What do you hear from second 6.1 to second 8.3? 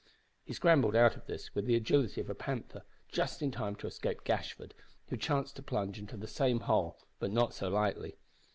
the same hole, but not so lightly.